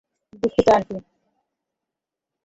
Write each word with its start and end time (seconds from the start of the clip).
দুঃখিত, 0.43 0.67
আন্টি। 0.69 0.95